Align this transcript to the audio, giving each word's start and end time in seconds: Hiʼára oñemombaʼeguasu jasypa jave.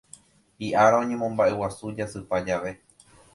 Hiʼára 0.63 1.01
oñemombaʼeguasu 1.03 1.93
jasypa 1.99 2.43
jave. 2.49 2.71